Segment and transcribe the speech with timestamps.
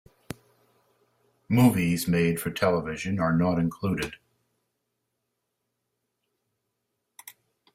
[1.47, 4.15] Movies made for television are not included.